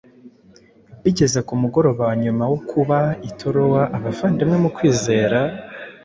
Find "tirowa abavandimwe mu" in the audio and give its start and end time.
3.37-4.69